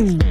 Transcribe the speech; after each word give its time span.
Mm. 0.00 0.29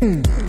Mm. 0.00 0.39